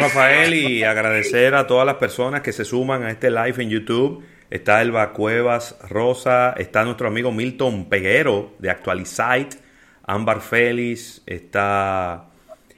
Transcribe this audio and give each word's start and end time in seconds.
Rafael, 0.00 0.54
y 0.54 0.84
agradecer 0.84 1.54
a 1.54 1.66
todas 1.66 1.84
las 1.84 1.96
personas 1.96 2.42
que 2.42 2.52
se 2.52 2.64
suman 2.64 3.02
a 3.02 3.10
este 3.10 3.30
live 3.30 3.62
en 3.62 3.70
YouTube. 3.70 4.24
Está 4.50 4.80
Elba 4.80 5.12
Cuevas 5.12 5.76
Rosa, 5.88 6.54
está 6.56 6.84
nuestro 6.84 7.08
amigo 7.08 7.32
Milton 7.32 7.88
Peguero 7.88 8.54
de 8.58 8.70
Actualizite, 8.70 9.58
Ámbar 10.04 10.40
Félix, 10.40 11.22
está, 11.26 12.30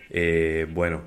eh, 0.08 0.66
bueno, 0.70 1.02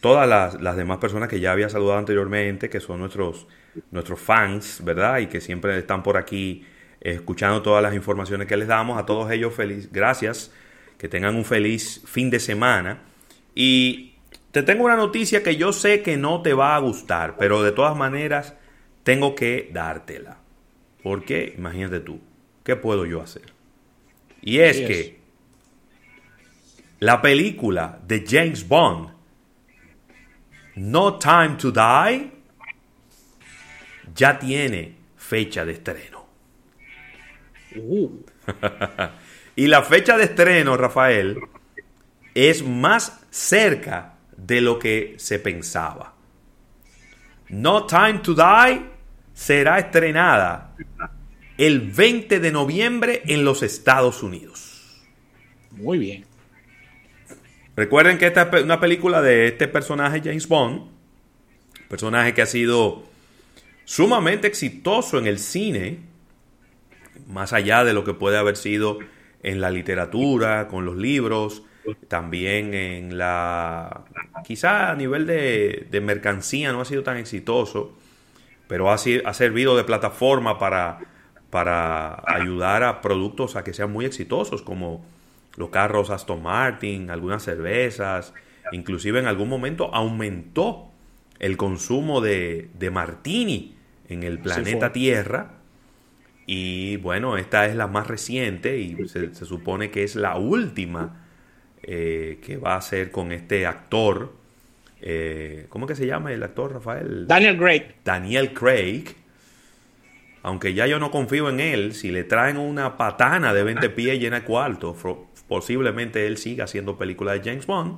todas 0.00 0.28
las, 0.60 0.76
demás 0.76 0.98
personas 0.98 1.28
que 1.28 1.40
ya 1.40 1.52
había 1.52 1.68
saludado 1.68 1.98
anteriormente, 1.98 2.68
que 2.68 2.80
son 2.80 3.00
nuestros, 3.00 3.46
nuestros 3.90 4.20
fans, 4.20 4.82
¿verdad? 4.84 5.20
Y 5.20 5.26
que 5.28 5.40
siempre 5.40 5.78
están 5.78 6.02
por 6.02 6.16
aquí 6.16 6.66
escuchando 7.00 7.62
todas 7.62 7.82
las 7.82 7.94
informaciones 7.94 8.46
que 8.46 8.56
les 8.56 8.68
damos. 8.68 8.98
A 8.98 9.06
todos 9.06 9.30
ellos, 9.30 9.54
feliz, 9.54 9.90
gracias, 9.90 10.52
que 10.98 11.08
tengan 11.08 11.36
un 11.36 11.44
feliz 11.44 12.02
fin 12.06 12.28
de 12.28 12.40
semana. 12.40 13.02
Y 13.54 14.17
te 14.58 14.64
tengo 14.64 14.86
una 14.86 14.96
noticia 14.96 15.44
que 15.44 15.54
yo 15.54 15.72
sé 15.72 16.02
que 16.02 16.16
no 16.16 16.42
te 16.42 16.52
va 16.52 16.74
a 16.74 16.80
gustar, 16.80 17.36
pero 17.36 17.62
de 17.62 17.70
todas 17.70 17.96
maneras 17.96 18.54
tengo 19.04 19.36
que 19.36 19.70
dártela. 19.72 20.38
Porque, 21.00 21.54
imagínate 21.56 22.00
tú, 22.00 22.20
¿qué 22.64 22.74
puedo 22.74 23.06
yo 23.06 23.22
hacer? 23.22 23.52
Y 24.42 24.58
es 24.58 24.78
que 24.78 25.20
la 26.98 27.22
película 27.22 28.00
de 28.04 28.24
James 28.28 28.66
Bond, 28.66 29.10
No 30.74 31.18
Time 31.20 31.54
to 31.56 31.70
Die, 31.70 32.32
ya 34.12 34.40
tiene 34.40 34.96
fecha 35.16 35.64
de 35.64 35.72
estreno. 35.72 36.26
Uh. 37.76 38.24
y 39.54 39.68
la 39.68 39.84
fecha 39.84 40.18
de 40.18 40.24
estreno, 40.24 40.76
Rafael, 40.76 41.38
es 42.34 42.64
más 42.66 43.24
cerca 43.30 44.17
de 44.48 44.62
lo 44.62 44.78
que 44.78 45.14
se 45.18 45.38
pensaba. 45.38 46.14
No 47.50 47.86
Time 47.86 48.20
to 48.20 48.34
Die 48.34 48.82
será 49.34 49.78
estrenada 49.78 50.74
el 51.58 51.80
20 51.80 52.40
de 52.40 52.50
noviembre 52.50 53.22
en 53.26 53.44
los 53.44 53.62
Estados 53.62 54.22
Unidos. 54.22 55.04
Muy 55.72 55.98
bien. 55.98 56.24
Recuerden 57.76 58.16
que 58.16 58.26
esta 58.26 58.50
es 58.54 58.64
una 58.64 58.80
película 58.80 59.20
de 59.20 59.48
este 59.48 59.68
personaje 59.68 60.22
James 60.24 60.48
Bond, 60.48 60.88
personaje 61.88 62.32
que 62.32 62.42
ha 62.42 62.46
sido 62.46 63.04
sumamente 63.84 64.46
exitoso 64.46 65.18
en 65.18 65.26
el 65.26 65.38
cine, 65.38 65.98
más 67.26 67.52
allá 67.52 67.84
de 67.84 67.92
lo 67.92 68.02
que 68.02 68.14
puede 68.14 68.38
haber 68.38 68.56
sido 68.56 68.98
en 69.42 69.60
la 69.60 69.70
literatura, 69.70 70.68
con 70.68 70.86
los 70.86 70.96
libros, 70.96 71.62
también 72.08 72.74
en 72.74 73.18
la... 73.18 74.04
Quizá 74.44 74.90
a 74.90 74.96
nivel 74.96 75.26
de, 75.26 76.00
mercancía 76.02 76.72
no 76.72 76.80
ha 76.80 76.84
sido 76.84 77.02
tan 77.02 77.16
exitoso, 77.16 77.92
pero 78.66 78.90
ha, 78.90 78.94
ha 78.94 79.34
servido 79.34 79.76
de 79.76 79.84
plataforma 79.84 80.58
para, 80.58 81.00
para 81.50 82.22
ayudar 82.26 82.82
a 82.82 83.00
productos 83.00 83.56
a 83.56 83.64
que 83.64 83.72
sean 83.72 83.92
muy 83.92 84.04
exitosos, 84.04 84.62
como 84.62 85.04
los 85.56 85.70
carros 85.70 86.10
Aston 86.10 86.42
Martin, 86.42 87.10
algunas 87.10 87.42
cervezas, 87.42 88.32
inclusive 88.72 89.18
en 89.18 89.26
algún 89.26 89.48
momento 89.48 89.94
aumentó 89.94 90.90
el 91.38 91.56
consumo 91.56 92.20
de, 92.20 92.70
de 92.78 92.90
martini 92.90 93.74
en 94.08 94.22
el 94.22 94.38
planeta 94.38 94.92
Tierra. 94.92 95.52
Y 96.46 96.96
bueno, 96.98 97.36
esta 97.36 97.66
es 97.66 97.76
la 97.76 97.86
más 97.86 98.06
reciente 98.06 98.78
y 98.78 98.96
se, 99.08 99.34
se 99.34 99.44
supone 99.44 99.90
que 99.90 100.02
es 100.02 100.16
la 100.16 100.36
última 100.36 101.27
eh, 101.90 102.38
que 102.44 102.58
va 102.58 102.76
a 102.76 102.82
ser 102.82 103.10
con 103.10 103.32
este 103.32 103.64
actor. 103.64 104.34
Eh, 105.00 105.64
¿Cómo 105.70 105.86
que 105.86 105.94
se 105.94 106.04
llama 106.06 106.30
el 106.34 106.42
actor, 106.42 106.74
Rafael? 106.74 107.26
Daniel 107.26 107.56
Craig. 107.56 107.94
Daniel 108.04 108.52
Craig. 108.52 109.04
Aunque 110.42 110.74
ya 110.74 110.86
yo 110.86 110.98
no 110.98 111.10
confío 111.10 111.48
en 111.48 111.60
él, 111.60 111.94
si 111.94 112.10
le 112.10 112.24
traen 112.24 112.58
una 112.58 112.98
patana 112.98 113.54
de 113.54 113.62
20 113.62 113.88
pies 113.88 114.20
llena 114.20 114.40
de 114.40 114.44
cuarto, 114.44 114.94
posiblemente 115.48 116.26
él 116.26 116.36
siga 116.36 116.64
haciendo 116.64 116.98
películas 116.98 117.42
de 117.42 117.50
James 117.50 117.66
Bond. 117.66 117.94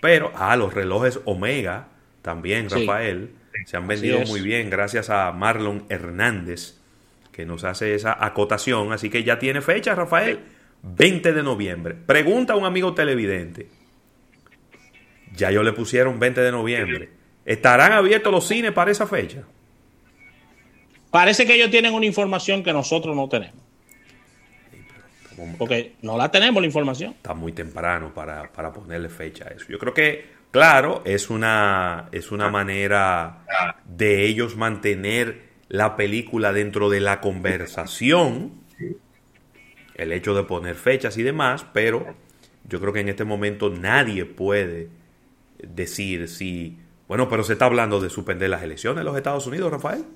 Pero, 0.00 0.32
ah, 0.34 0.56
los 0.56 0.74
relojes 0.74 1.20
Omega 1.26 1.86
también, 2.22 2.68
Rafael, 2.68 3.30
se 3.66 3.76
han 3.76 3.86
vendido 3.86 4.18
muy 4.22 4.40
bien 4.40 4.68
gracias 4.68 5.10
a 5.10 5.30
Marlon 5.30 5.84
Hernández, 5.90 6.74
que 7.30 7.46
nos 7.46 7.62
hace 7.62 7.94
esa 7.94 8.16
acotación. 8.24 8.92
Así 8.92 9.10
que 9.10 9.22
ya 9.22 9.38
tiene 9.38 9.60
fecha, 9.60 9.94
Rafael. 9.94 10.40
20 10.82 11.32
de 11.32 11.42
noviembre. 11.42 11.94
Pregunta 11.94 12.54
a 12.54 12.56
un 12.56 12.64
amigo 12.64 12.94
televidente. 12.94 13.68
Ya 15.34 15.50
yo 15.50 15.62
le 15.62 15.72
pusieron 15.72 16.18
20 16.18 16.40
de 16.40 16.52
noviembre. 16.52 17.10
¿Estarán 17.44 17.92
abiertos 17.92 18.32
los 18.32 18.46
cines 18.46 18.72
para 18.72 18.90
esa 18.90 19.06
fecha? 19.06 19.44
Parece 21.10 21.46
que 21.46 21.54
ellos 21.54 21.70
tienen 21.70 21.94
una 21.94 22.06
información 22.06 22.62
que 22.62 22.72
nosotros 22.72 23.16
no 23.16 23.28
tenemos. 23.28 23.60
Porque 25.58 25.94
no 26.02 26.16
la 26.18 26.30
tenemos 26.30 26.60
la 26.60 26.66
información. 26.66 27.12
Está 27.12 27.34
muy 27.34 27.52
temprano 27.52 28.12
para, 28.12 28.50
ponerle 28.72 29.08
fecha 29.08 29.46
a 29.48 29.52
eso. 29.52 29.66
Yo 29.68 29.78
creo 29.78 29.94
que, 29.94 30.26
claro, 30.50 31.02
es 31.04 31.30
una, 31.30 32.08
es 32.12 32.30
una 32.30 32.50
manera 32.50 33.44
de 33.84 34.26
ellos 34.26 34.56
mantener 34.56 35.50
la 35.68 35.96
película 35.96 36.52
dentro 36.52 36.90
de 36.90 37.00
la 37.00 37.20
conversación 37.20 38.59
el 40.00 40.12
hecho 40.12 40.34
de 40.34 40.44
poner 40.44 40.76
fechas 40.76 41.18
y 41.18 41.22
demás, 41.22 41.66
pero 41.74 42.14
yo 42.64 42.80
creo 42.80 42.92
que 42.92 43.00
en 43.00 43.10
este 43.10 43.24
momento 43.24 43.68
nadie 43.68 44.24
puede 44.24 44.88
decir 45.58 46.26
si, 46.26 46.78
bueno, 47.06 47.28
pero 47.28 47.44
se 47.44 47.52
está 47.52 47.66
hablando 47.66 48.00
de 48.00 48.08
suspender 48.08 48.48
las 48.48 48.62
elecciones 48.62 49.00
en 49.00 49.04
los 49.04 49.16
Estados 49.16 49.46
Unidos, 49.46 49.70
Rafael. 49.70 50.06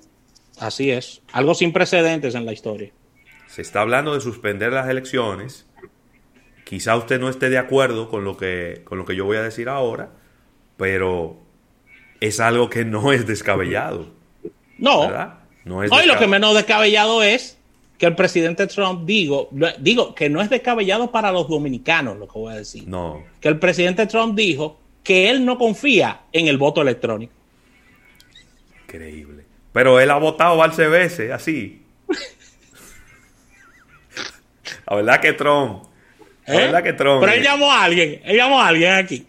Así 0.58 0.90
es, 0.90 1.20
algo 1.32 1.54
sin 1.54 1.72
precedentes 1.72 2.34
en 2.34 2.46
la 2.46 2.54
historia. 2.54 2.92
Se 3.46 3.60
está 3.60 3.82
hablando 3.82 4.14
de 4.14 4.22
suspender 4.22 4.72
las 4.72 4.88
elecciones. 4.88 5.66
Quizá 6.64 6.96
usted 6.96 7.20
no 7.20 7.28
esté 7.28 7.50
de 7.50 7.58
acuerdo 7.58 8.08
con 8.08 8.24
lo 8.24 8.38
que, 8.38 8.80
con 8.84 8.96
lo 8.96 9.04
que 9.04 9.14
yo 9.14 9.26
voy 9.26 9.36
a 9.36 9.42
decir 9.42 9.68
ahora, 9.68 10.12
pero 10.78 11.36
es 12.20 12.40
algo 12.40 12.70
que 12.70 12.86
no 12.86 13.12
es 13.12 13.26
descabellado. 13.26 14.08
No. 14.78 15.10
No 15.64 15.82
es 15.82 15.92
Hoy 15.92 16.06
lo 16.06 16.18
que 16.18 16.26
menos 16.26 16.54
descabellado 16.54 17.22
es 17.22 17.58
que 17.98 18.06
el 18.06 18.14
presidente 18.14 18.66
Trump, 18.66 19.06
digo, 19.06 19.48
digo 19.78 20.14
que 20.14 20.28
no 20.28 20.40
es 20.42 20.50
descabellado 20.50 21.12
para 21.12 21.30
los 21.30 21.48
dominicanos 21.48 22.18
lo 22.18 22.26
que 22.26 22.38
voy 22.38 22.52
a 22.52 22.56
decir. 22.56 22.86
No. 22.88 23.24
Que 23.40 23.48
el 23.48 23.58
presidente 23.58 24.06
Trump 24.06 24.36
dijo 24.36 24.80
que 25.02 25.30
él 25.30 25.44
no 25.44 25.58
confía 25.58 26.22
en 26.32 26.48
el 26.48 26.58
voto 26.58 26.82
electrónico. 26.82 27.32
Increíble. 28.84 29.44
Pero 29.72 30.00
él 30.00 30.10
ha 30.10 30.16
votado 30.16 30.56
varias 30.56 30.90
veces, 30.90 31.30
así. 31.30 31.82
la 34.88 34.96
verdad 34.96 35.20
que 35.20 35.32
Trump. 35.32 35.84
La 36.46 36.54
¿Eh? 36.54 36.58
verdad 36.58 36.82
que 36.82 36.92
Trump. 36.94 37.20
Pero 37.20 37.32
él 37.32 37.42
llamó 37.42 37.70
a 37.72 37.84
alguien, 37.84 38.20
él 38.24 38.36
llamó 38.36 38.60
a 38.60 38.68
alguien 38.68 38.92
aquí. 38.92 39.26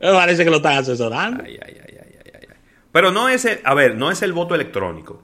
Me 0.00 0.12
parece 0.12 0.44
que 0.44 0.50
lo 0.50 0.56
están 0.56 0.78
asesorando. 0.78 1.42
Ay, 1.44 1.58
ay, 1.64 1.76
ay, 1.84 2.48
Pero 2.92 3.10
no 3.10 3.28
es 3.28 3.44
el, 3.44 3.60
a 3.64 3.74
ver, 3.74 3.94
no 3.94 4.10
es 4.10 4.22
el 4.22 4.32
voto 4.32 4.54
electrónico. 4.54 5.22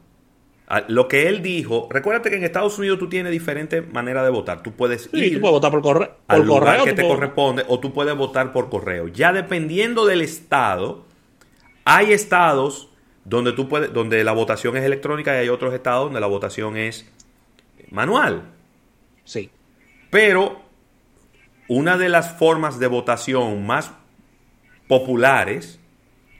Ah, 0.74 0.84
lo 0.88 1.06
que 1.06 1.28
él 1.28 1.42
dijo, 1.42 1.86
recuérdate 1.90 2.30
que 2.30 2.36
en 2.36 2.44
Estados 2.44 2.78
Unidos 2.78 2.98
tú 2.98 3.06
tienes 3.06 3.30
diferentes 3.30 3.86
maneras 3.92 4.24
de 4.24 4.30
votar. 4.30 4.62
Tú 4.62 4.72
puedes 4.72 5.10
ir 5.12 5.34
tú 5.34 5.40
puedes 5.42 5.52
votar 5.52 5.70
por, 5.70 5.82
correo, 5.82 6.16
al 6.28 6.46
lugar 6.46 6.84
que 6.84 6.94
te 6.94 7.06
corresponde 7.06 7.62
o 7.68 7.78
tú 7.78 7.92
puedes 7.92 8.16
votar 8.16 8.54
por 8.54 8.70
correo. 8.70 9.08
Ya 9.08 9.34
dependiendo 9.34 10.06
del 10.06 10.22
estado, 10.22 11.04
hay 11.84 12.14
estados 12.14 12.88
donde 13.26 13.52
tú 13.52 13.68
puedes, 13.68 13.92
donde 13.92 14.24
la 14.24 14.32
votación 14.32 14.74
es 14.78 14.84
electrónica 14.84 15.34
y 15.34 15.40
hay 15.40 15.50
otros 15.50 15.74
estados 15.74 16.04
donde 16.04 16.20
la 16.20 16.26
votación 16.26 16.78
es 16.78 17.06
manual. 17.90 18.44
Sí. 19.24 19.50
Pero 20.08 20.62
una 21.68 21.98
de 21.98 22.08
las 22.08 22.38
formas 22.38 22.78
de 22.78 22.86
votación 22.86 23.66
más 23.66 23.92
populares, 24.88 25.78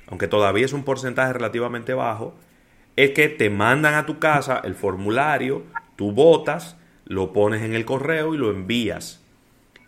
aunque 0.06 0.26
todavía 0.26 0.64
es 0.64 0.73
un 0.73 0.85
porcentaje 0.85 1.35
relativamente 1.35 1.93
bajo, 1.93 2.35
es 2.96 3.10
que 3.10 3.28
te 3.28 3.50
mandan 3.50 3.94
a 3.94 4.06
tu 4.06 4.18
casa 4.18 4.60
el 4.64 4.74
formulario, 4.74 5.64
tú 5.96 6.12
votas, 6.12 6.76
lo 7.04 7.32
pones 7.32 7.62
en 7.62 7.74
el 7.74 7.84
correo 7.84 8.34
y 8.34 8.38
lo 8.38 8.50
envías. 8.50 9.22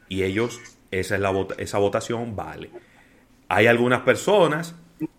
Y 0.09 0.23
ellos, 0.23 0.61
esa, 0.91 1.15
es 1.17 1.21
la, 1.21 1.47
esa 1.59 1.79
votación 1.79 2.37
vale. 2.37 2.71
Hay 3.49 3.67
algunas 3.67 4.01
personas 4.01 4.75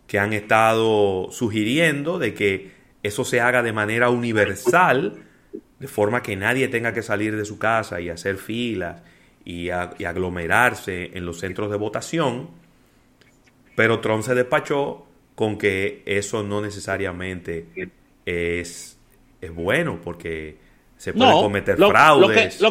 que 0.07 0.19
han 0.19 0.33
estado 0.33 1.29
sugiriendo 1.31 2.19
de 2.19 2.33
que 2.33 2.71
eso 3.03 3.23
se 3.23 3.39
haga 3.39 3.61
de 3.61 3.73
manera 3.73 4.09
universal, 4.09 5.23
de 5.79 5.87
forma 5.87 6.23
que 6.23 6.35
nadie 6.35 6.67
tenga 6.67 6.93
que 6.93 7.03
salir 7.03 7.35
de 7.35 7.45
su 7.45 7.59
casa 7.59 8.01
y 8.01 8.09
hacer 8.09 8.37
filas 8.37 9.03
y, 9.43 9.65
y 9.65 10.05
aglomerarse 10.05 11.11
en 11.13 11.25
los 11.25 11.39
centros 11.39 11.69
de 11.69 11.77
votación. 11.77 12.49
Pero 13.75 13.99
Trump 13.99 14.23
se 14.23 14.33
despachó 14.33 15.05
con 15.35 15.57
que 15.57 16.01
eso 16.05 16.43
no 16.43 16.61
necesariamente 16.61 17.65
es, 18.25 18.97
es 19.41 19.53
bueno 19.53 19.99
porque 20.01 20.57
se 20.97 21.13
puede 21.13 21.31
cometer 21.33 21.77
fraudes 21.77 22.61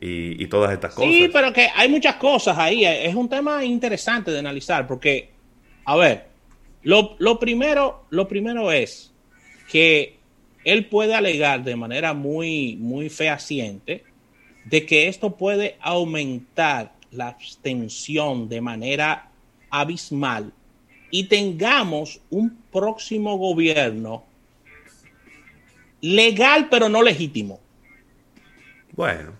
y, 0.00 0.42
y, 0.42 0.46
todas 0.46 0.72
estas 0.72 0.94
cosas. 0.94 1.10
Sí, 1.10 1.30
pero 1.32 1.52
que 1.52 1.68
hay 1.74 1.88
muchas 1.88 2.16
cosas 2.16 2.56
ahí. 2.58 2.84
Es 2.84 3.14
un 3.14 3.28
tema 3.28 3.64
interesante 3.64 4.30
de 4.30 4.38
analizar 4.38 4.86
porque 4.86 5.30
A 5.84 5.96
ver, 5.96 6.26
lo, 6.82 7.16
lo, 7.18 7.38
primero, 7.38 8.04
lo 8.10 8.28
primero 8.28 8.70
es 8.70 9.12
que 9.70 10.18
él 10.64 10.86
puede 10.86 11.14
alegar 11.14 11.64
de 11.64 11.76
manera 11.76 12.14
muy, 12.14 12.76
muy 12.76 13.08
fehaciente 13.08 14.04
de 14.64 14.84
que 14.84 15.08
esto 15.08 15.36
puede 15.36 15.76
aumentar 15.80 16.92
la 17.10 17.28
abstención 17.28 18.48
de 18.48 18.60
manera 18.60 19.30
abismal 19.70 20.52
y 21.10 21.24
tengamos 21.24 22.20
un 22.30 22.58
próximo 22.70 23.36
gobierno 23.36 24.24
legal 26.00 26.68
pero 26.70 26.88
no 26.88 27.02
legítimo. 27.02 27.60
Bueno, 28.92 29.32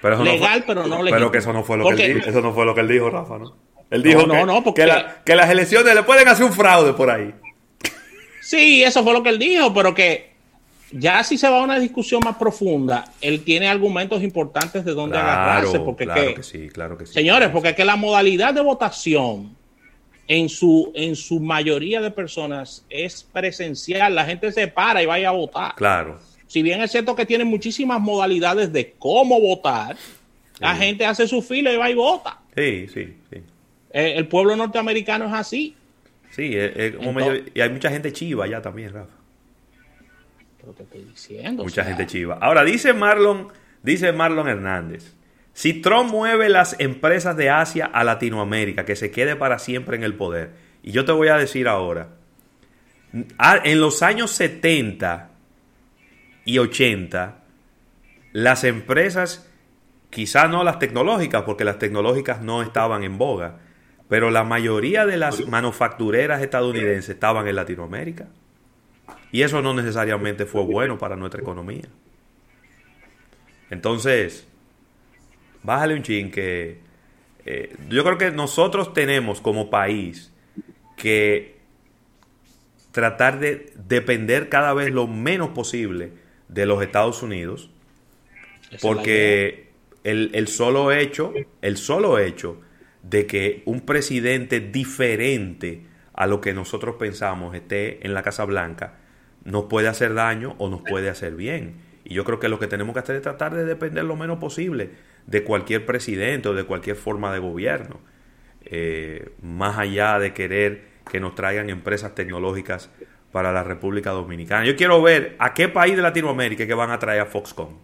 pero 0.00 0.22
legal 0.22 0.64
pero 0.66 0.86
no 0.86 1.02
legítimo. 1.02 1.16
Pero 1.16 1.32
que 1.32 1.38
eso 1.38 1.52
no 1.52 1.64
fue 1.64 1.76
lo 1.76 1.88
que 1.88 2.04
él 2.04 2.14
dijo, 2.14 2.30
eso 2.30 2.40
no 2.40 2.52
fue 2.52 2.64
lo 2.64 2.74
que 2.74 2.80
él 2.80 2.88
dijo, 2.88 3.10
Rafa, 3.10 3.38
¿no? 3.38 3.56
Él 3.90 4.02
dijo 4.02 4.26
que, 4.74 4.86
que, 5.24 5.34
las 5.34 5.50
elecciones 5.50 5.94
le 5.94 6.02
pueden 6.02 6.28
hacer 6.28 6.44
un 6.44 6.52
fraude 6.52 6.92
por 6.92 7.10
ahí. 7.10 7.32
Sí, 8.42 8.82
eso 8.82 9.02
fue 9.02 9.14
lo 9.14 9.22
que 9.22 9.30
él 9.30 9.38
dijo, 9.38 9.72
pero 9.72 9.94
que 9.94 10.32
ya 10.90 11.24
si 11.24 11.38
se 11.38 11.48
va 11.48 11.60
a 11.60 11.62
una 11.62 11.78
discusión 11.78 12.20
más 12.24 12.36
profunda, 12.36 13.04
él 13.20 13.44
tiene 13.44 13.68
argumentos 13.68 14.22
importantes 14.22 14.84
de 14.84 14.92
dónde 14.92 15.16
agarrarse. 15.16 15.80
Porque 15.80 16.04
claro 16.04 16.34
que, 16.34 16.42
sí, 16.42 16.68
claro 16.68 16.98
que 16.98 17.06
sí. 17.06 17.14
Señores, 17.14 17.48
porque 17.48 17.70
es 17.70 17.74
que 17.74 17.84
la 17.84 17.96
modalidad 17.96 18.52
de 18.52 18.60
votación 18.60 19.56
en 20.28 20.50
su, 20.50 20.92
en 20.94 21.16
su 21.16 21.40
mayoría 21.40 22.02
de 22.02 22.10
personas 22.10 22.84
es 22.90 23.22
presencial. 23.24 24.14
La 24.14 24.26
gente 24.26 24.52
se 24.52 24.68
para 24.68 25.02
y 25.02 25.06
vaya 25.06 25.30
a 25.30 25.32
votar. 25.32 25.74
Claro. 25.74 26.20
Si 26.46 26.62
bien 26.62 26.82
es 26.82 26.92
cierto 26.92 27.16
que 27.16 27.26
tiene 27.26 27.44
muchísimas 27.44 28.00
modalidades 28.00 28.72
de 28.72 28.94
cómo 28.98 29.40
votar, 29.40 29.96
la 30.60 30.76
gente 30.76 31.06
hace 31.06 31.26
su 31.26 31.42
fila 31.42 31.72
y 31.72 31.76
va 31.76 31.90
y 31.90 31.94
vota. 31.94 32.38
Sí, 32.54 32.86
sí, 32.88 33.16
sí. 33.30 33.42
Eh, 33.90 34.14
el, 34.16 34.28
pueblo 34.28 34.54
norteamericano 34.54 35.26
es 35.26 35.32
así. 35.32 35.74
Sí, 36.30 36.54
y 37.54 37.60
hay 37.60 37.70
mucha 37.70 37.90
gente 37.90 38.12
chiva 38.12 38.44
allá 38.44 38.60
también, 38.60 38.92
Rafa. 38.92 39.14
Pero 40.60 40.72
te 40.72 40.82
estoy 40.82 41.04
diciendo. 41.04 41.64
Mucha 41.64 41.84
gente 41.84 42.06
chiva. 42.06 42.38
Ahora, 42.40 42.64
dice 42.64 42.92
Marlon, 42.92 43.48
dice 43.82 44.12
Marlon 44.12 44.48
Hernández. 44.48 45.14
Si 45.58 45.72
Trump 45.72 46.12
mueve 46.12 46.48
las 46.48 46.78
empresas 46.78 47.36
de 47.36 47.50
Asia 47.50 47.86
a 47.86 48.04
Latinoamérica, 48.04 48.84
que 48.84 48.94
se 48.94 49.10
quede 49.10 49.34
para 49.34 49.58
siempre 49.58 49.96
en 49.96 50.04
el 50.04 50.14
poder. 50.14 50.52
Y 50.84 50.92
yo 50.92 51.04
te 51.04 51.10
voy 51.10 51.26
a 51.26 51.36
decir 51.36 51.66
ahora, 51.66 52.10
en 53.10 53.80
los 53.80 54.04
años 54.04 54.30
70 54.30 55.32
y 56.44 56.58
80, 56.58 57.38
las 58.34 58.62
empresas, 58.62 59.50
quizá 60.10 60.46
no 60.46 60.62
las 60.62 60.78
tecnológicas, 60.78 61.42
porque 61.42 61.64
las 61.64 61.80
tecnológicas 61.80 62.40
no 62.40 62.62
estaban 62.62 63.02
en 63.02 63.18
boga, 63.18 63.56
pero 64.08 64.30
la 64.30 64.44
mayoría 64.44 65.06
de 65.06 65.16
las 65.16 65.44
manufactureras 65.48 66.40
estadounidenses 66.40 67.10
estaban 67.10 67.48
en 67.48 67.56
Latinoamérica. 67.56 68.28
Y 69.32 69.42
eso 69.42 69.60
no 69.60 69.74
necesariamente 69.74 70.46
fue 70.46 70.62
bueno 70.62 70.98
para 70.98 71.16
nuestra 71.16 71.40
economía. 71.40 71.88
Entonces, 73.70 74.46
bájale 75.62 75.94
un 75.94 76.02
chin 76.02 76.30
que 76.30 76.78
eh, 77.44 77.74
yo 77.88 78.04
creo 78.04 78.18
que 78.18 78.30
nosotros 78.30 78.92
tenemos 78.92 79.40
como 79.40 79.70
país 79.70 80.32
que 80.96 81.58
tratar 82.92 83.38
de 83.38 83.72
depender 83.76 84.48
cada 84.48 84.74
vez 84.74 84.92
lo 84.92 85.06
menos 85.06 85.50
posible 85.50 86.12
de 86.48 86.66
los 86.66 86.82
Estados 86.82 87.22
Unidos 87.22 87.70
porque 88.80 89.68
el, 90.04 90.30
el, 90.34 90.48
solo 90.48 90.92
hecho 90.92 91.32
el 91.62 91.76
solo 91.76 92.18
hecho 92.18 92.60
de 93.02 93.26
que 93.26 93.62
un 93.66 93.80
presidente 93.82 94.60
diferente 94.60 95.86
a 96.12 96.26
lo 96.26 96.40
que 96.40 96.52
nosotros 96.52 96.96
pensamos 96.96 97.54
esté 97.54 98.04
en 98.04 98.14
la 98.14 98.22
Casa 98.22 98.44
Blanca 98.44 98.94
nos 99.44 99.64
puede 99.64 99.88
hacer 99.88 100.14
daño 100.14 100.54
o 100.58 100.68
nos 100.68 100.82
puede 100.82 101.08
hacer 101.08 101.34
bien. 101.34 101.76
Y 102.04 102.14
yo 102.14 102.24
creo 102.24 102.40
que 102.40 102.48
lo 102.48 102.58
que 102.58 102.66
tenemos 102.66 102.92
que 102.92 103.00
hacer 103.00 103.16
es 103.16 103.22
tratar 103.22 103.54
de 103.54 103.64
depender 103.64 104.04
lo 104.04 104.16
menos 104.16 104.38
posible 104.38 104.90
de 105.28 105.44
cualquier 105.44 105.84
presidente 105.84 106.48
o 106.48 106.54
de 106.54 106.64
cualquier 106.64 106.96
forma 106.96 107.30
de 107.32 107.38
gobierno, 107.38 108.00
eh, 108.64 109.30
más 109.42 109.76
allá 109.76 110.18
de 110.18 110.32
querer 110.32 110.88
que 111.10 111.20
nos 111.20 111.34
traigan 111.34 111.68
empresas 111.68 112.14
tecnológicas 112.14 112.90
para 113.30 113.52
la 113.52 113.62
República 113.62 114.10
Dominicana. 114.10 114.64
Yo 114.64 114.74
quiero 114.74 115.02
ver 115.02 115.36
a 115.38 115.52
qué 115.52 115.68
país 115.68 115.96
de 115.96 116.02
Latinoamérica 116.02 116.66
que 116.66 116.72
van 116.72 116.90
a 116.90 116.98
traer 116.98 117.20
a 117.20 117.26
Foxconn. 117.26 117.76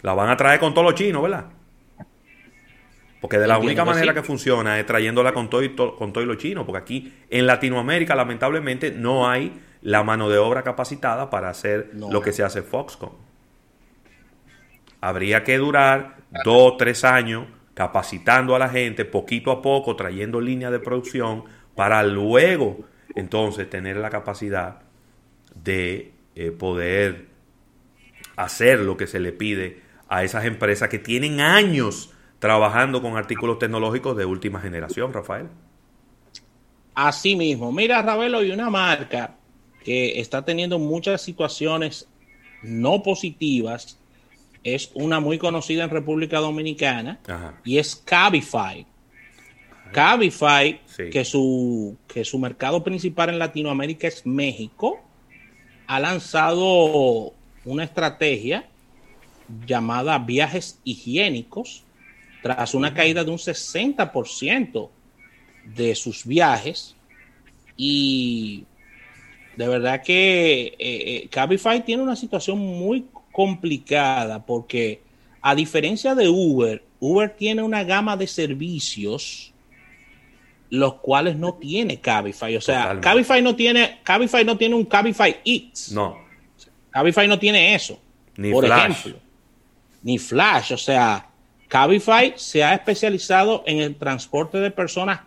La 0.00 0.14
van 0.14 0.30
a 0.30 0.38
traer 0.38 0.58
con 0.58 0.72
todos 0.72 0.86
los 0.86 0.94
chinos, 0.94 1.22
¿verdad? 1.22 1.46
Porque 3.20 3.38
de 3.38 3.46
la 3.46 3.58
única 3.58 3.84
manera 3.84 4.14
que 4.14 4.22
funciona 4.22 4.80
es 4.80 4.86
trayéndola 4.86 5.34
con 5.34 5.50
todo, 5.50 5.62
y 5.62 5.74
con 5.74 6.14
todo 6.14 6.24
y 6.24 6.26
los 6.26 6.38
chinos, 6.38 6.64
porque 6.64 6.80
aquí 6.80 7.12
en 7.28 7.46
Latinoamérica 7.46 8.14
lamentablemente 8.14 8.90
no 8.90 9.28
hay 9.28 9.60
la 9.82 10.02
mano 10.02 10.30
de 10.30 10.38
obra 10.38 10.62
capacitada 10.62 11.28
para 11.28 11.50
hacer 11.50 11.90
lo 11.92 12.22
que 12.22 12.32
se 12.32 12.42
hace 12.42 12.62
Foxconn 12.62 13.27
habría 15.00 15.44
que 15.44 15.58
durar 15.58 16.16
dos, 16.44 16.76
tres 16.76 17.04
años 17.04 17.46
capacitando 17.74 18.56
a 18.56 18.58
la 18.58 18.68
gente 18.68 19.04
poquito 19.04 19.50
a 19.50 19.62
poco, 19.62 19.94
trayendo 19.94 20.40
líneas 20.40 20.72
de 20.72 20.80
producción 20.80 21.44
para 21.74 22.02
luego 22.02 22.84
entonces 23.14 23.70
tener 23.70 23.96
la 23.96 24.10
capacidad 24.10 24.80
de 25.54 26.12
eh, 26.34 26.50
poder 26.50 27.26
hacer 28.36 28.80
lo 28.80 28.96
que 28.96 29.06
se 29.06 29.20
le 29.20 29.32
pide 29.32 29.82
a 30.08 30.24
esas 30.24 30.44
empresas 30.44 30.88
que 30.88 30.98
tienen 30.98 31.40
años 31.40 32.12
trabajando 32.38 33.02
con 33.02 33.16
artículos 33.16 33.58
tecnológicos 33.58 34.16
de 34.16 34.24
última 34.24 34.60
generación, 34.60 35.12
Rafael. 35.12 35.48
Así 36.94 37.36
mismo, 37.36 37.72
mira, 37.72 38.02
Ravelo, 38.02 38.38
hay 38.38 38.50
una 38.50 38.70
marca 38.70 39.36
que 39.84 40.20
está 40.20 40.44
teniendo 40.44 40.78
muchas 40.78 41.22
situaciones 41.22 42.08
no 42.62 43.02
positivas 43.02 44.00
es 44.64 44.90
una 44.94 45.20
muy 45.20 45.38
conocida 45.38 45.84
en 45.84 45.90
República 45.90 46.38
Dominicana 46.38 47.18
y 47.64 47.78
es 47.78 47.96
Cabify. 47.96 48.86
Cabify, 49.92 50.80
que, 51.10 51.24
su, 51.24 51.96
que 52.06 52.24
su 52.24 52.38
mercado 52.38 52.84
principal 52.84 53.30
en 53.30 53.38
Latinoamérica 53.38 54.06
es 54.08 54.26
México, 54.26 55.00
ha 55.86 55.98
lanzado 55.98 57.32
una 57.64 57.84
estrategia 57.84 58.66
llamada 59.66 60.18
viajes 60.18 60.78
higiénicos 60.84 61.84
tras 62.42 62.74
una 62.74 62.92
caída 62.92 63.24
de 63.24 63.30
un 63.30 63.38
60% 63.38 64.90
de 65.64 65.94
sus 65.94 66.26
viajes. 66.26 66.94
Y 67.76 68.64
de 69.56 69.68
verdad 69.68 70.02
que 70.02 70.66
eh, 70.66 70.76
eh, 70.78 71.28
Cabify 71.30 71.84
tiene 71.84 72.02
una 72.02 72.16
situación 72.16 72.58
muy 72.58 73.06
complicada 73.38 74.44
porque 74.44 75.00
a 75.42 75.54
diferencia 75.54 76.16
de 76.16 76.28
Uber, 76.28 76.82
Uber 76.98 77.30
tiene 77.30 77.62
una 77.62 77.84
gama 77.84 78.16
de 78.16 78.26
servicios 78.26 79.54
los 80.70 80.94
cuales 80.94 81.36
no 81.36 81.54
tiene 81.54 82.00
Cabify. 82.00 82.56
O 82.56 82.60
sea, 82.60 82.98
Cabify 83.00 83.40
no 83.40 83.54
tiene, 83.54 84.00
Cabify 84.02 84.44
no 84.44 84.58
tiene 84.58 84.74
un 84.74 84.84
Cabify 84.86 85.36
Eats. 85.44 85.92
No. 85.92 86.18
Cabify 86.90 87.28
no 87.28 87.38
tiene 87.38 87.76
eso. 87.76 88.00
Ni 88.36 88.50
por 88.50 88.64
ejemplo. 88.64 89.20
Ni 90.02 90.18
Flash. 90.18 90.72
O 90.72 90.76
sea, 90.76 91.28
Cabify 91.68 92.34
se 92.34 92.64
ha 92.64 92.74
especializado 92.74 93.62
en 93.66 93.78
el 93.78 93.94
transporte 93.94 94.58
de 94.58 94.72
personas 94.72 95.20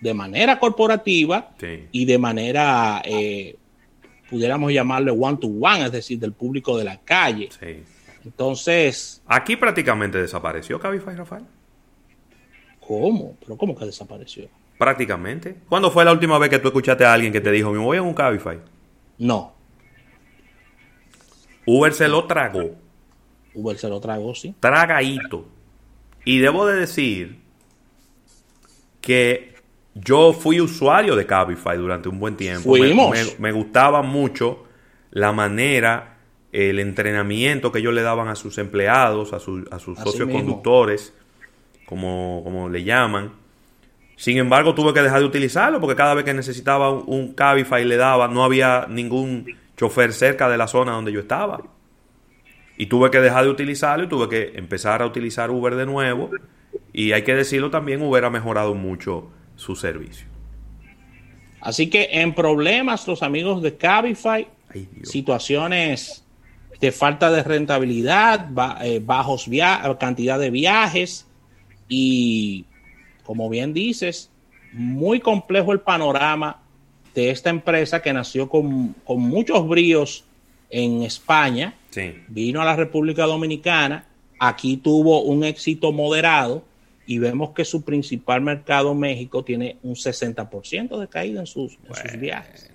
de 0.00 0.14
manera 0.14 0.60
corporativa 0.60 1.50
y 1.90 2.04
de 2.04 2.18
manera 2.18 3.02
eh, 3.04 3.56
pudiéramos 4.30 4.72
llamarle 4.72 5.10
one 5.10 5.38
to 5.38 5.48
one, 5.48 5.84
es 5.84 5.92
decir, 5.92 6.18
del 6.18 6.32
público 6.32 6.76
de 6.76 6.84
la 6.84 6.98
calle. 7.00 7.48
Sí. 7.58 7.82
Entonces. 8.24 9.22
Aquí 9.26 9.56
prácticamente 9.56 10.18
desapareció 10.18 10.78
Cabify, 10.78 11.14
Rafael. 11.14 11.44
¿Cómo? 12.80 13.36
¿Pero 13.40 13.56
cómo 13.56 13.76
que 13.76 13.84
desapareció? 13.84 14.48
Prácticamente. 14.78 15.56
¿Cuándo 15.68 15.90
fue 15.90 16.04
la 16.04 16.12
última 16.12 16.38
vez 16.38 16.50
que 16.50 16.58
tú 16.58 16.68
escuchaste 16.68 17.04
a 17.04 17.12
alguien 17.12 17.32
que 17.32 17.40
te 17.40 17.50
dijo, 17.50 17.72
me 17.72 17.78
voy 17.78 17.96
a 17.96 18.02
un 18.02 18.14
Cabify? 18.14 18.58
No. 19.18 19.54
Uber 21.64 21.92
se 21.92 22.08
lo 22.08 22.26
tragó. 22.26 22.76
Uber 23.54 23.76
se 23.76 23.88
lo 23.88 24.00
tragó, 24.00 24.34
sí. 24.34 24.54
Tragadito. 24.60 25.46
Y 26.24 26.38
debo 26.38 26.66
de 26.66 26.78
decir 26.78 27.40
que 29.00 29.55
yo 29.98 30.34
fui 30.34 30.60
usuario 30.60 31.16
de 31.16 31.24
Cabify 31.24 31.76
durante 31.78 32.08
un 32.08 32.18
buen 32.18 32.36
tiempo. 32.36 32.74
Me, 33.38 33.52
gustaba 33.52 34.02
mucho 34.02 34.64
la 35.10 35.32
manera, 35.32 36.18
el 36.52 36.78
entrenamiento 36.80 37.72
que 37.72 37.78
ellos 37.78 37.94
le 37.94 38.02
daban 38.02 38.28
a 38.28 38.34
sus 38.34 38.58
empleados, 38.58 39.32
a, 39.32 39.36
a 39.36 39.78
sus 39.78 39.98
socios 39.98 40.28
conductores, 40.28 41.14
como, 41.86 42.42
como 42.44 42.68
le 42.68 42.84
llaman. 42.84 43.32
Sin 44.16 44.36
embargo, 44.36 44.74
tuve 44.74 44.92
que 44.92 45.00
dejar 45.00 45.20
de 45.20 45.26
utilizarlo 45.26 45.80
porque 45.80 45.96
cada 45.96 46.14
vez 46.14 46.24
que 46.24 46.34
necesitaba 46.34 46.90
un, 46.90 47.04
un 47.06 47.32
Cabify 47.34 47.84
le 47.84 47.96
daba, 47.96 48.28
no 48.28 48.44
había 48.44 48.86
ningún 48.88 49.46
chofer 49.76 50.12
cerca 50.12 50.48
de 50.48 50.58
la 50.58 50.68
zona 50.68 50.92
donde 50.92 51.12
yo 51.12 51.20
estaba. 51.20 51.62
Y 52.76 52.86
tuve 52.86 53.10
que 53.10 53.20
dejar 53.20 53.44
de 53.44 53.50
utilizarlo 53.50 54.04
y 54.04 54.08
tuve 54.08 54.28
que 54.28 54.58
empezar 54.58 55.00
a 55.00 55.06
utilizar 55.06 55.50
Uber 55.50 55.74
de 55.74 55.86
nuevo. 55.86 56.30
Y 56.92 57.12
hay 57.12 57.22
que 57.22 57.34
decirlo 57.34 57.70
también, 57.70 58.02
Uber 58.02 58.26
ha 58.26 58.30
mejorado 58.30 58.74
mucho 58.74 59.30
su 59.56 59.74
servicio. 59.74 60.26
Así 61.60 61.88
que 61.88 62.08
en 62.12 62.34
problemas 62.34 63.08
los 63.08 63.22
amigos 63.22 63.62
de 63.62 63.76
Cabify, 63.76 64.46
situaciones 65.02 66.22
de 66.80 66.92
falta 66.92 67.30
de 67.30 67.42
rentabilidad, 67.42 68.48
eh, 68.82 69.00
bajos 69.02 69.48
cantidad 69.98 70.38
de 70.38 70.50
viajes 70.50 71.26
y, 71.88 72.66
como 73.24 73.48
bien 73.48 73.72
dices, 73.72 74.30
muy 74.72 75.20
complejo 75.20 75.72
el 75.72 75.80
panorama 75.80 76.60
de 77.14 77.30
esta 77.30 77.48
empresa 77.48 78.02
que 78.02 78.12
nació 78.12 78.48
con, 78.48 78.94
muchos 79.08 79.66
bríos 79.66 80.24
en 80.68 81.02
España, 81.02 81.74
vino 82.28 82.60
a 82.60 82.64
la 82.64 82.76
República 82.76 83.24
Dominicana, 83.24 84.04
aquí 84.38 84.76
tuvo 84.76 85.22
un 85.22 85.44
éxito 85.44 85.92
moderado 85.92 86.62
y 87.06 87.18
vemos 87.18 87.50
que 87.50 87.64
su 87.64 87.84
principal 87.84 88.40
mercado, 88.40 88.94
México, 88.94 89.44
tiene 89.44 89.78
un 89.82 89.94
60% 89.94 90.98
de 90.98 91.08
caída 91.08 91.40
en 91.40 91.46
sus, 91.46 91.78
viajes. 92.18 92.70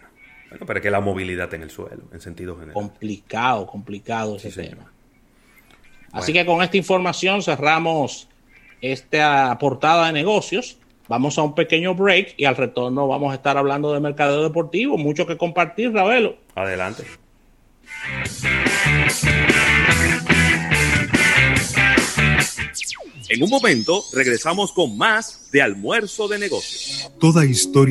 Bueno, 0.49 0.65
pero 0.65 0.79
es 0.79 0.83
que 0.83 0.91
la 0.91 1.01
movilidad 1.01 1.53
en 1.53 1.63
el 1.63 1.69
suelo, 1.69 2.03
en 2.11 2.21
sentido 2.21 2.55
general. 2.55 2.73
Complicado, 2.73 3.67
complicado 3.67 4.37
ese 4.37 4.51
tema. 4.51 4.91
Así 6.11 6.33
que 6.33 6.45
con 6.45 6.61
esta 6.61 6.77
información 6.77 7.41
cerramos 7.41 8.27
esta 8.81 9.57
portada 9.59 10.07
de 10.07 10.13
negocios. 10.13 10.77
Vamos 11.07 11.37
a 11.37 11.43
un 11.43 11.55
pequeño 11.55 11.95
break 11.95 12.35
y 12.37 12.45
al 12.45 12.55
retorno 12.55 13.07
vamos 13.07 13.31
a 13.31 13.35
estar 13.35 13.57
hablando 13.57 13.93
de 13.93 13.99
mercado 13.99 14.43
deportivo. 14.43 14.97
Mucho 14.97 15.25
que 15.25 15.37
compartir, 15.37 15.93
Ravelo. 15.93 16.37
Adelante. 16.55 17.03
En 23.33 23.41
un 23.41 23.49
momento 23.49 24.03
regresamos 24.11 24.73
con 24.73 24.97
más 24.97 25.49
de 25.53 25.61
almuerzo 25.61 26.27
de 26.27 26.37
negocios. 26.37 27.09
Toda 27.17 27.45
historia 27.45 27.81